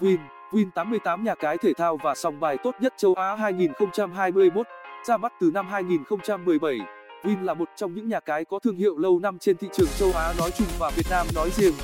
Win 0.00 0.18
Win88 0.52 1.22
nhà 1.22 1.34
cái 1.34 1.58
thể 1.58 1.72
thao 1.72 1.96
và 2.04 2.14
sòng 2.14 2.40
bài 2.40 2.56
tốt 2.64 2.74
nhất 2.80 2.94
châu 2.96 3.14
Á 3.14 3.34
2021, 3.34 4.66
ra 5.08 5.16
mắt 5.16 5.32
từ 5.40 5.50
năm 5.54 5.68
2017. 5.68 6.78
Win 7.22 7.44
là 7.44 7.54
một 7.54 7.68
trong 7.76 7.94
những 7.94 8.08
nhà 8.08 8.20
cái 8.20 8.44
có 8.44 8.58
thương 8.58 8.76
hiệu 8.76 8.98
lâu 8.98 9.18
năm 9.18 9.38
trên 9.38 9.56
thị 9.56 9.68
trường 9.72 9.88
châu 9.98 10.12
Á 10.12 10.34
nói 10.38 10.50
chung 10.58 10.66
và 10.78 10.90
Việt 10.96 11.06
Nam 11.10 11.26
nói 11.34 11.50
riêng. 11.50 11.74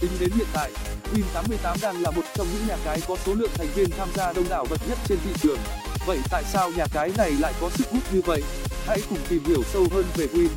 Tính 0.00 0.10
đến 0.20 0.30
hiện 0.34 0.46
tại, 0.54 0.70
Win88 1.12 1.76
đang 1.82 2.02
là 2.02 2.10
một 2.10 2.22
trong 2.34 2.46
những 2.52 2.68
nhà 2.68 2.76
cái 2.84 2.98
có 3.08 3.16
số 3.16 3.34
lượng 3.34 3.50
thành 3.54 3.68
viên 3.74 3.90
tham 3.90 4.08
gia 4.14 4.32
đông 4.32 4.44
đảo 4.50 4.66
bậc 4.70 4.80
nhất 4.88 4.98
trên 5.04 5.18
thị 5.24 5.30
trường. 5.42 5.58
Vậy 6.06 6.18
tại 6.30 6.42
sao 6.44 6.70
nhà 6.76 6.84
cái 6.94 7.12
này 7.18 7.32
lại 7.40 7.52
có 7.60 7.70
sức 7.70 7.88
hút 7.92 8.02
như 8.12 8.20
vậy? 8.24 8.42
Hãy 8.86 8.98
cùng 9.10 9.18
tìm 9.28 9.44
hiểu 9.44 9.62
sâu 9.62 9.84
hơn 9.90 10.04
về 10.16 10.26
Win. 10.26 10.48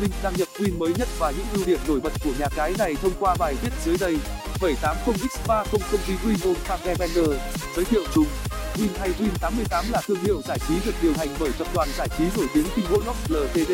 Link 0.00 0.12
đăng 0.22 0.32
nhập 0.36 0.48
Win 0.58 0.78
mới 0.78 0.92
nhất 0.98 1.08
và 1.18 1.30
những 1.30 1.46
ưu 1.54 1.64
điểm 1.66 1.78
nổi 1.88 2.00
bật 2.00 2.12
của 2.24 2.32
nhà 2.38 2.46
cái 2.56 2.74
này 2.78 2.94
thông 3.02 3.12
qua 3.20 3.36
bài 3.38 3.54
viết 3.62 3.70
dưới 3.84 3.96
đây. 4.00 4.18
780x300 4.62 5.64
công 5.72 6.00
ty 6.06 6.14
Win 6.24 6.54
Fagerbender 6.68 7.34
giới 7.76 7.84
thiệu 7.84 8.02
chung 8.14 8.26
Win 8.74 8.88
hay 8.98 9.10
Win88 9.18 9.92
là 9.92 10.00
thương 10.06 10.24
hiệu 10.24 10.40
giải 10.44 10.58
trí 10.68 10.74
được 10.84 10.94
điều 11.02 11.12
hành 11.18 11.28
bởi 11.40 11.50
tập 11.58 11.66
đoàn 11.74 11.88
giải 11.98 12.08
trí 12.18 12.24
nổi 12.36 12.46
tiếng 12.54 12.64
Kingwood 12.76 13.12
Ltd. 13.28 13.72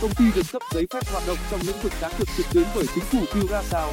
Công 0.00 0.14
ty 0.14 0.24
được 0.34 0.42
cấp 0.52 0.62
giấy 0.74 0.86
phép 0.90 1.00
hoạt 1.12 1.26
động 1.26 1.36
trong 1.50 1.60
lĩnh 1.66 1.80
vực 1.82 1.92
cá 2.00 2.08
cược 2.08 2.28
trực 2.36 2.46
tuyến 2.52 2.64
bởi 2.74 2.86
chính 2.94 3.04
phủ 3.04 3.18
Curaçao. 3.32 3.88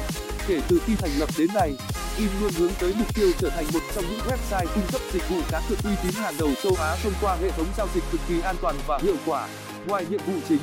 Kể 0.48 0.60
từ 0.68 0.80
khi 0.86 0.94
thành 0.94 1.10
lập 1.18 1.28
đến 1.38 1.48
nay, 1.54 1.72
Win 2.18 2.28
luôn 2.40 2.52
hướng 2.58 2.70
tới 2.80 2.94
mục 2.98 3.14
tiêu 3.14 3.30
trở 3.38 3.50
thành 3.50 3.64
một 3.72 3.80
trong 3.94 4.04
những 4.10 4.20
website 4.20 4.66
cung 4.74 4.86
cấp 4.92 5.00
dịch 5.12 5.28
vụ 5.28 5.36
cá 5.50 5.60
cược 5.68 5.78
uy 5.84 5.92
tín 6.02 6.12
hàng 6.12 6.34
đầu 6.38 6.50
châu 6.62 6.72
Á 6.78 6.96
thông 7.02 7.12
qua 7.20 7.36
hệ 7.42 7.50
thống 7.50 7.66
giao 7.76 7.88
dịch 7.94 8.04
cực 8.12 8.20
kỳ 8.28 8.40
an 8.40 8.56
toàn 8.60 8.76
và 8.86 8.98
hiệu 9.02 9.16
quả. 9.26 9.48
Ngoài 9.86 10.06
nhiệm 10.10 10.20
vụ 10.26 10.34
chính, 10.48 10.60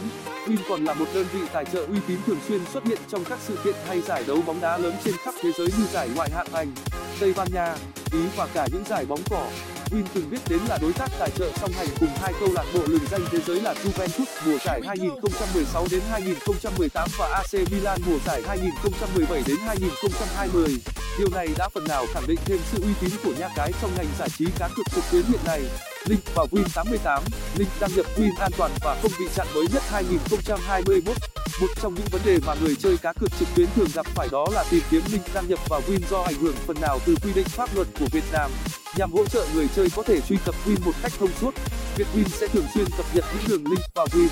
Win 0.47 0.57
còn 0.69 0.85
là 0.85 0.93
một 0.93 1.05
đơn 1.13 1.25
vị 1.33 1.39
tài 1.53 1.65
trợ 1.65 1.85
uy 1.85 1.97
tín 2.07 2.17
thường 2.25 2.39
xuyên 2.47 2.61
xuất 2.73 2.85
hiện 2.85 2.97
trong 3.07 3.23
các 3.25 3.39
sự 3.41 3.57
kiện 3.63 3.75
hay 3.87 4.01
giải 4.01 4.23
đấu 4.27 4.37
bóng 4.47 4.61
đá 4.61 4.77
lớn 4.77 4.93
trên 5.03 5.13
khắp 5.17 5.33
thế 5.41 5.51
giới 5.57 5.67
như 5.67 5.85
giải 5.93 6.09
ngoại 6.15 6.29
hạng 6.31 6.47
Anh, 6.53 6.71
Tây 7.19 7.33
Ban 7.37 7.47
Nha, 7.53 7.75
Ý 8.11 8.19
và 8.35 8.47
cả 8.53 8.67
những 8.71 8.83
giải 8.89 9.05
bóng 9.05 9.19
cỏ. 9.29 9.47
Win 9.91 10.03
từng 10.13 10.29
biết 10.29 10.37
đến 10.49 10.59
là 10.69 10.77
đối 10.81 10.93
tác 10.93 11.07
tài 11.19 11.29
trợ 11.37 11.51
song 11.55 11.71
hành 11.71 11.87
cùng 11.99 12.09
hai 12.21 12.33
câu 12.39 12.49
lạc 12.53 12.65
bộ 12.73 12.79
lừng 12.87 13.05
danh 13.11 13.21
thế 13.31 13.39
giới 13.47 13.61
là 13.61 13.73
Juventus 13.73 14.25
mùa 14.45 14.57
giải 14.65 14.81
2016 14.87 15.87
đến 15.91 16.01
2018 16.11 17.09
và 17.19 17.27
AC 17.27 17.71
Milan 17.71 17.99
mùa 18.05 18.17
giải 18.25 18.41
2017 18.47 19.43
đến 19.47 19.57
2020. 19.67 20.77
Điều 21.19 21.29
này 21.29 21.47
đã 21.57 21.69
phần 21.69 21.83
nào 21.87 22.05
khẳng 22.13 22.27
định 22.27 22.39
thêm 22.45 22.59
sự 22.71 22.83
uy 22.83 22.93
tín 23.01 23.11
của 23.23 23.33
nhà 23.39 23.49
cái 23.55 23.71
trong 23.81 23.91
ngành 23.97 24.07
giải 24.19 24.29
trí 24.37 24.45
cá 24.59 24.69
cược 24.75 24.85
trực 24.95 25.03
tuyến 25.11 25.23
hiện 25.25 25.41
nay. 25.45 25.61
Link 26.05 26.35
vào 26.35 26.47
Win88, 26.51 27.21
link 27.57 27.69
đăng 27.79 27.95
nhập 27.95 28.05
Win 28.17 28.31
an 28.39 28.51
toàn 28.57 28.71
và 28.81 28.97
không 29.01 29.11
bị 29.19 29.25
chặn 29.35 29.47
mới 29.55 29.65
nhất 29.73 29.83
2021. 29.89 31.17
Một 31.61 31.67
trong 31.81 31.95
những 31.95 32.05
vấn 32.11 32.21
đề 32.25 32.37
mà 32.45 32.55
người 32.61 32.75
chơi 32.75 32.97
cá 32.97 33.13
cược 33.13 33.29
trực 33.39 33.47
tuyến 33.55 33.67
thường 33.75 33.87
gặp 33.93 34.05
phải 34.05 34.27
đó 34.31 34.45
là 34.51 34.63
tìm 34.71 34.81
kiếm 34.91 35.01
link 35.11 35.23
đăng 35.33 35.47
nhập 35.47 35.59
vào 35.69 35.81
Win 35.87 35.99
do 36.09 36.21
ảnh 36.21 36.35
hưởng 36.35 36.55
phần 36.67 36.81
nào 36.81 36.99
từ 37.05 37.15
quy 37.23 37.33
định 37.33 37.47
pháp 37.47 37.75
luật 37.75 37.87
của 37.99 38.05
Việt 38.11 38.23
Nam. 38.31 38.51
Nhằm 38.97 39.11
hỗ 39.11 39.25
trợ 39.25 39.45
người 39.53 39.67
chơi 39.75 39.89
có 39.95 40.03
thể 40.03 40.21
truy 40.21 40.37
cập 40.45 40.55
Win 40.65 40.85
một 40.85 40.91
cách 41.01 41.11
thông 41.19 41.31
suốt, 41.41 41.53
Vietwin 41.97 42.27
sẽ 42.27 42.47
thường 42.47 42.65
xuyên 42.73 42.85
cập 42.97 43.05
nhật 43.13 43.25
những 43.33 43.43
đường 43.47 43.71
link 43.71 43.81
vào 43.95 44.05
Win. 44.05 44.27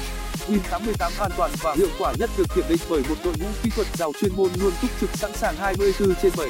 Win88 0.47 1.09
an 1.19 1.31
toàn 1.37 1.51
và 1.61 1.75
hiệu 1.77 1.89
quả 1.99 2.13
nhất 2.19 2.29
được 2.37 2.47
kiểm 2.55 2.65
định 2.69 2.79
bởi 2.89 3.03
một 3.09 3.15
đội 3.23 3.33
ngũ 3.39 3.47
kỹ 3.63 3.69
thuật 3.75 3.87
giàu 3.93 4.11
chuyên 4.21 4.35
môn 4.35 4.49
luôn 4.55 4.71
túc 4.81 4.91
trực 5.01 5.09
sẵn 5.13 5.31
sàng 5.33 5.55
24 5.55 6.15
trên 6.21 6.31
7. 6.37 6.47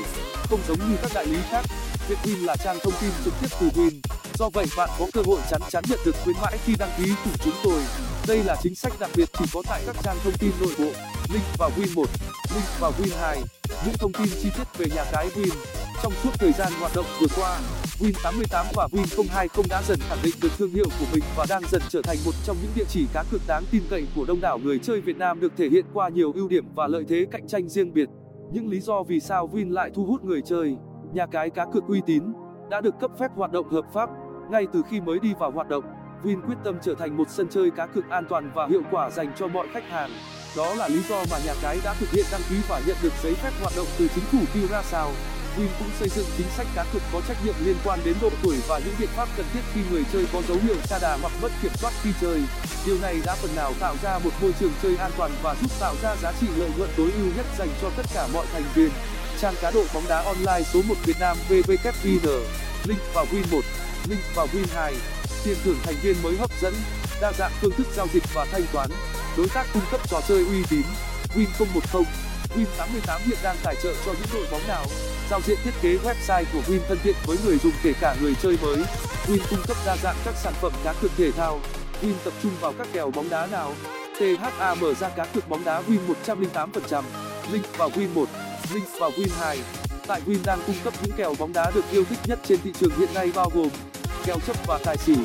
Không 0.50 0.60
giống 0.68 0.80
như 0.80 0.96
các 1.02 1.12
đại 1.14 1.26
lý 1.26 1.38
khác, 1.52 1.66
Vietwin 2.10 2.46
là 2.46 2.56
trang 2.56 2.78
thông 2.84 2.94
tin 3.02 3.12
trực 3.26 3.34
tiếp 3.42 3.48
từ 3.60 3.68
Win. 3.68 4.21
Do 4.42 4.50
vậy 4.50 4.66
bạn 4.78 4.90
có 5.00 5.08
cơ 5.14 5.22
hội 5.26 5.40
chắn 5.50 5.62
chắn 5.70 5.84
nhận 5.90 6.00
được 6.06 6.16
khuyến 6.24 6.36
mãi 6.42 6.58
khi 6.66 6.76
đăng 6.80 6.90
ký 6.98 7.14
cùng 7.24 7.34
chúng 7.44 7.54
tôi. 7.64 7.82
Đây 8.28 8.44
là 8.44 8.56
chính 8.62 8.76
sách 8.76 8.94
đặc 9.00 9.10
biệt 9.16 9.30
chỉ 9.40 9.46
có 9.54 9.62
tại 9.70 9.82
các 9.86 9.96
trang 10.04 10.18
thông 10.24 10.34
tin 10.40 10.52
nội 10.62 10.74
bộ. 10.80 10.92
Link 11.34 11.44
vào 11.58 11.70
Win 11.78 11.96
1, 11.96 12.06
link 12.54 12.66
vào 12.80 12.92
Win 12.92 13.18
2. 13.22 13.42
Những 13.86 13.96
thông 14.00 14.14
tin 14.14 14.28
chi 14.42 14.50
tiết 14.58 14.78
về 14.78 14.86
nhà 14.96 15.04
cái 15.12 15.30
Win. 15.30 15.56
Trong 16.04 16.14
suốt 16.24 16.30
thời 16.34 16.52
gian 16.52 16.74
hoạt 16.80 16.92
động 16.96 17.06
vừa 17.22 17.28
qua, 17.36 17.60
Win88 18.00 18.66
và 18.76 18.88
Win020 18.92 19.64
đã 19.70 19.82
dần 19.88 20.00
khẳng 20.10 20.20
định 20.24 20.36
được 20.42 20.50
thương 20.58 20.70
hiệu 20.70 20.88
của 21.00 21.06
mình 21.14 21.24
và 21.38 21.46
đang 21.50 21.62
dần 21.72 21.82
trở 21.90 22.02
thành 22.02 22.18
một 22.26 22.36
trong 22.46 22.58
những 22.62 22.72
địa 22.76 22.86
chỉ 22.90 23.08
cá 23.14 23.24
cược 23.32 23.42
đáng 23.48 23.64
tin 23.72 23.82
cậy 23.90 24.08
của 24.16 24.26
đông 24.26 24.42
đảo 24.42 24.58
người 24.58 24.80
chơi 24.80 25.02
Việt 25.02 25.18
Nam 25.18 25.40
được 25.40 25.54
thể 25.58 25.70
hiện 25.70 25.86
qua 25.94 26.10
nhiều 26.10 26.32
ưu 26.36 26.48
điểm 26.48 26.66
và 26.76 26.88
lợi 26.88 27.04
thế 27.08 27.26
cạnh 27.32 27.48
tranh 27.48 27.70
riêng 27.70 27.94
biệt. 27.94 28.10
Những 28.52 28.70
lý 28.70 28.80
do 28.80 29.04
vì 29.04 29.20
sao 29.20 29.50
Win 29.54 29.74
lại 29.74 29.92
thu 29.94 30.06
hút 30.06 30.24
người 30.24 30.42
chơi, 30.46 30.76
nhà 31.14 31.26
cái 31.32 31.50
cá 31.50 31.66
cược 31.74 31.84
uy 31.88 32.02
tín, 32.06 32.24
đã 32.70 32.82
được 32.82 33.00
cấp 33.00 33.12
phép 33.20 33.32
hoạt 33.36 33.52
động 33.52 33.70
hợp 33.70 33.86
pháp 33.94 34.10
ngay 34.52 34.68
từ 34.74 34.84
khi 34.90 35.02
mới 35.02 35.20
đi 35.20 35.34
vào 35.40 35.52
hoạt 35.52 35.70
động. 35.70 35.84
Win 36.24 36.42
quyết 36.48 36.56
tâm 36.64 36.76
trở 36.84 36.96
thành 36.96 37.18
một 37.18 37.30
sân 37.30 37.48
chơi 37.52 37.72
cá 37.72 37.86
cược 37.86 38.10
an 38.10 38.26
toàn 38.30 38.52
và 38.56 38.68
hiệu 38.68 38.82
quả 38.92 39.10
dành 39.10 39.32
cho 39.40 39.48
mọi 39.48 39.68
khách 39.74 39.90
hàng. 39.90 40.12
Đó 40.58 40.74
là 40.76 40.88
lý 40.88 41.02
do 41.10 41.24
mà 41.32 41.38
nhà 41.46 41.54
cái 41.62 41.80
đã 41.84 41.94
thực 41.94 42.10
hiện 42.10 42.26
đăng 42.32 42.42
ký 42.50 42.56
và 42.70 42.82
nhận 42.88 42.98
được 43.04 43.14
giấy 43.24 43.34
phép 43.34 43.52
hoạt 43.62 43.74
động 43.78 43.88
từ 44.00 44.08
chính 44.16 44.24
phủ 44.24 44.40
Curaçao. 44.54 45.12
Win 45.58 45.68
cũng 45.80 45.90
xây 46.00 46.10
dựng 46.10 46.26
chính 46.38 46.48
sách 46.48 46.68
cá 46.76 46.86
cược 46.94 47.02
có 47.14 47.22
trách 47.28 47.38
nhiệm 47.46 47.56
liên 47.66 47.76
quan 47.86 48.00
đến 48.06 48.16
độ 48.22 48.30
tuổi 48.44 48.56
và 48.68 48.80
những 48.80 48.96
biện 49.00 49.10
pháp 49.16 49.28
cần 49.38 49.46
thiết 49.54 49.60
khi 49.74 49.82
người 49.92 50.04
chơi 50.14 50.26
có 50.34 50.42
dấu 50.48 50.58
hiệu 50.58 50.76
sa 50.84 51.00
đà 51.02 51.18
hoặc 51.22 51.34
mất 51.42 51.52
kiểm 51.62 51.72
soát 51.76 51.94
khi 52.04 52.10
chơi. 52.22 52.42
Điều 52.86 52.98
này 53.02 53.16
đã 53.26 53.36
phần 53.36 53.56
nào 53.56 53.74
tạo 53.80 53.96
ra 54.04 54.20
một 54.24 54.32
môi 54.42 54.54
trường 54.60 54.72
chơi 54.84 54.96
an 54.98 55.12
toàn 55.18 55.32
và 55.44 55.56
giúp 55.62 55.72
tạo 55.80 55.96
ra 56.04 56.16
giá 56.16 56.32
trị 56.42 56.48
lợi 56.58 56.70
nhuận 56.78 56.90
tối 56.98 57.12
ưu 57.18 57.26
nhất 57.38 57.46
dành 57.58 57.70
cho 57.82 57.90
tất 57.98 58.06
cả 58.14 58.28
mọi 58.34 58.46
thành 58.54 58.64
viên. 58.76 58.90
Trang 59.40 59.54
cá 59.62 59.72
độ 59.72 59.84
bóng 59.94 60.04
đá 60.10 60.22
online 60.22 60.62
số 60.74 60.82
1 60.88 60.96
Việt 61.06 61.20
Nam 61.20 61.38
VVKVN, 61.50 62.42
link 62.88 63.00
vào 63.14 63.26
Win 63.32 63.44
1, 63.52 63.62
link 64.10 64.22
vào 64.36 64.48
Win 64.54 64.66
2. 64.76 64.94
Tiền 65.44 65.58
thưởng 65.64 65.78
thành 65.84 65.96
viên 66.02 66.16
mới 66.24 66.38
hấp 66.38 66.50
dẫn, 66.62 66.74
đa 67.22 67.32
dạng 67.38 67.52
phương 67.62 67.72
thức 67.72 67.88
giao 67.96 68.08
dịch 68.14 68.24
và 68.34 68.46
thanh 68.52 68.66
toán. 68.74 68.90
Đối 69.38 69.48
tác 69.50 69.66
cung 69.74 69.84
cấp 69.92 70.02
trò 70.10 70.22
chơi 70.28 70.46
uy 70.46 70.64
tín. 70.70 70.84
Win 71.36 71.48
010 71.94 72.04
Win88 72.56 73.20
hiện 73.26 73.38
đang 73.44 73.56
tài 73.64 73.76
trợ 73.84 73.94
cho 74.06 74.14
những 74.14 74.28
đội 74.34 74.46
bóng 74.52 74.68
nào. 74.68 74.86
Giao 75.30 75.42
diện 75.42 75.58
thiết 75.64 75.74
kế 75.82 75.98
website 75.98 76.44
của 76.54 76.62
Win 76.68 76.80
thân 76.88 76.98
thiện 77.04 77.16
với 77.26 77.38
người 77.46 77.58
dùng 77.58 77.74
kể 77.84 77.94
cả 78.02 78.16
người 78.22 78.36
chơi 78.42 78.58
mới. 78.62 78.78
Win 79.28 79.40
cung 79.50 79.60
cấp 79.68 79.78
đa 79.86 79.98
dạng 79.98 80.16
các 80.26 80.36
sản 80.44 80.54
phẩm 80.62 80.72
cá 80.84 80.94
cược 80.94 81.12
thể 81.18 81.32
thao. 81.32 81.60
Win 82.02 82.14
tập 82.24 82.34
trung 82.44 82.52
vào 82.60 82.74
các 82.78 82.88
kèo 82.94 83.12
bóng 83.12 83.30
đá 83.30 83.48
nào? 83.48 83.74
THA 84.20 84.76
mở 84.76 84.94
ra 84.94 85.10
cá 85.10 85.26
cược 85.26 85.50
bóng 85.50 85.64
đá 85.64 85.82
Win 85.82 86.00
108%. 86.26 87.04
Link 87.52 87.78
vào 87.78 87.90
Win 87.90 88.14
1, 88.14 88.30
link 88.74 88.88
vào 89.00 89.12
Win 89.12 89.30
2. 89.40 89.60
Tại 90.12 90.22
Win 90.28 90.38
đang 90.46 90.60
cung 90.68 90.76
cấp 90.84 90.94
những 91.04 91.12
kèo 91.18 91.36
bóng 91.40 91.54
đá 91.54 91.72
được 91.76 91.86
yêu 91.92 92.04
thích 92.10 92.20
nhất 92.26 92.40
trên 92.48 92.60
thị 92.64 92.72
trường 92.80 92.92
hiện 93.00 93.14
nay 93.14 93.32
bao 93.36 93.52
gồm 93.54 93.70
kèo 94.26 94.38
chấp 94.48 94.56
và 94.68 94.80
tài 94.86 94.98
xỉu, 94.98 95.16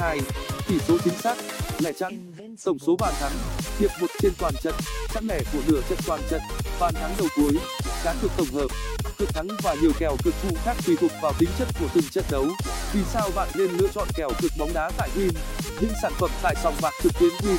1-2, 0.00 0.20
tỷ 0.68 0.78
số 0.88 0.98
chính 1.04 1.14
xác, 1.14 1.36
lẻ 1.78 1.92
chẵn, 1.92 2.32
tổng 2.64 2.78
số 2.78 2.96
bàn 2.98 3.14
thắng, 3.20 3.32
hiệp 3.78 3.90
một 4.00 4.06
trên 4.22 4.32
toàn 4.38 4.54
trận, 4.62 4.74
chẵn 5.14 5.26
lẻ 5.26 5.40
của 5.52 5.58
nửa 5.66 5.80
trận 5.88 5.98
toàn 6.06 6.20
trận, 6.30 6.40
bàn 6.80 6.94
thắng 6.94 7.14
đầu 7.18 7.28
cuối, 7.36 7.58
cá 8.04 8.14
cược 8.22 8.30
tổng 8.36 8.46
hợp, 8.54 8.68
cược 9.18 9.28
thắng 9.34 9.48
và 9.62 9.74
nhiều 9.74 9.92
kèo 9.98 10.16
cược 10.24 10.34
phụ 10.34 10.56
khác 10.64 10.76
tùy 10.86 10.96
thuộc 11.00 11.10
vào 11.22 11.32
tính 11.38 11.50
chất 11.58 11.68
của 11.80 11.86
từng 11.94 12.04
trận 12.10 12.24
đấu. 12.30 12.46
Vì 12.92 13.00
sao 13.12 13.30
bạn 13.34 13.48
nên 13.54 13.70
lựa 13.70 13.88
chọn 13.94 14.08
kèo 14.16 14.30
cược 14.40 14.50
bóng 14.58 14.72
đá 14.74 14.90
tại 14.98 15.08
Win? 15.16 15.30
Những 15.80 15.92
sản 16.02 16.12
phẩm 16.18 16.30
tại 16.42 16.54
sòng 16.62 16.74
bạc 16.82 16.94
trực 17.02 17.12
tuyến 17.20 17.32
Win. 17.32 17.56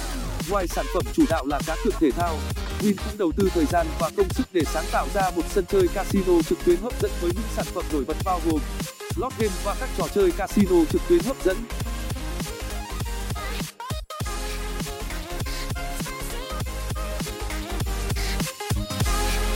Ngoài 0.50 0.68
sản 0.68 0.86
phẩm 0.94 1.04
chủ 1.14 1.24
đạo 1.30 1.46
là 1.46 1.60
cá 1.68 1.76
cược 1.84 1.94
thể 2.00 2.12
thao, 2.12 2.36
Win 2.82 2.96
cũng 2.98 3.18
đầu 3.18 3.32
tư 3.38 3.50
thời 3.54 3.66
gian 3.66 3.88
và 4.00 4.10
công 4.18 4.30
sức 4.30 4.48
để 4.52 4.62
sáng 4.74 4.86
tạo 4.92 5.08
ra 5.14 5.32
một 5.36 5.42
sân 5.50 5.66
chơi 5.66 5.88
casino 5.88 6.42
trực 6.50 6.58
tuyến 6.66 6.80
hấp 6.82 7.02
dẫn 7.02 7.12
với 7.22 7.32
những 7.34 7.44
sản 7.56 7.66
phẩm 7.74 7.84
nổi 7.94 8.04
bật 8.08 8.18
bao 8.26 8.42
gồm 8.46 8.60
slot 9.16 9.34
game 9.40 9.54
và 9.64 9.76
các 9.80 9.90
trò 9.98 10.08
chơi 10.16 10.32
casino 10.32 10.86
trực 10.92 11.02
tuyến 11.10 11.24
hấp 11.24 11.44
dẫn. 11.44 11.58